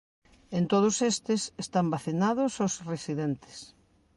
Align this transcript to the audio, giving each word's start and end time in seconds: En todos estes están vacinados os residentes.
En 0.57 0.63
todos 0.71 0.95
estes 1.11 1.41
están 1.63 1.85
vacinados 1.95 2.51
os 2.65 2.73
residentes. 2.91 3.57